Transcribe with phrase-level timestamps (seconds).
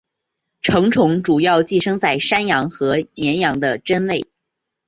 [0.63, 4.25] 成虫主要寄生在山羊和绵羊的真胃。